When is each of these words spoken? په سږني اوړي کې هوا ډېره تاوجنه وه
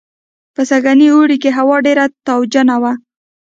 په 0.55 0.61
سږني 0.69 1.07
اوړي 1.13 1.37
کې 1.43 1.49
هوا 1.57 1.77
ډېره 1.85 2.05
تاوجنه 2.27 2.75
وه 2.81 2.93